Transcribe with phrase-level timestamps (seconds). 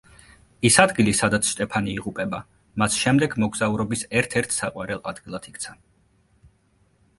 [0.69, 2.39] ის ადგილი, სადაც შტეფანი იღუპება,
[2.83, 5.79] მას შემდეგ მოგზაურების ერთ-ერთ საყვარელ ადგილად იქცა.